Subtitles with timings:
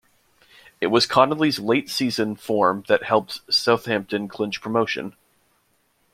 [0.81, 5.15] It was Connolly's late season form that helped Southampton clinch promotion.